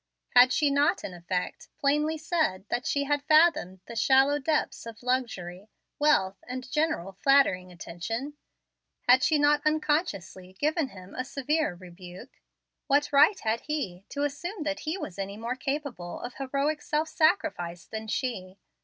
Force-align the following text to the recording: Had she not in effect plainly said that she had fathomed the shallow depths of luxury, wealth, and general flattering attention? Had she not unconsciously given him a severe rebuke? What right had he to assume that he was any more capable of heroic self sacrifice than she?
Had 0.35 0.51
she 0.51 0.71
not 0.71 1.03
in 1.03 1.13
effect 1.13 1.69
plainly 1.77 2.17
said 2.17 2.65
that 2.69 2.87
she 2.87 3.03
had 3.03 3.21
fathomed 3.21 3.81
the 3.85 3.95
shallow 3.95 4.39
depths 4.39 4.87
of 4.87 5.03
luxury, 5.03 5.69
wealth, 5.99 6.43
and 6.47 6.71
general 6.71 7.11
flattering 7.21 7.71
attention? 7.71 8.33
Had 9.07 9.21
she 9.21 9.37
not 9.37 9.61
unconsciously 9.63 10.53
given 10.53 10.87
him 10.87 11.13
a 11.13 11.23
severe 11.23 11.75
rebuke? 11.75 12.41
What 12.87 13.09
right 13.13 13.39
had 13.41 13.61
he 13.67 14.03
to 14.09 14.23
assume 14.23 14.63
that 14.63 14.79
he 14.79 14.97
was 14.97 15.19
any 15.19 15.37
more 15.37 15.55
capable 15.55 16.19
of 16.21 16.33
heroic 16.33 16.81
self 16.81 17.07
sacrifice 17.07 17.85
than 17.85 18.07
she? 18.07 18.57